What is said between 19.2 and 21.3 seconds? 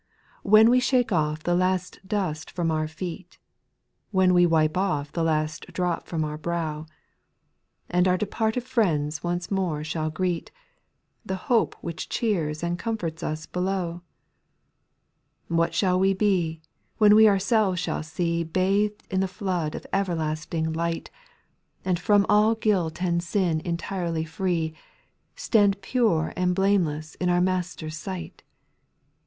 flood of everlasting light,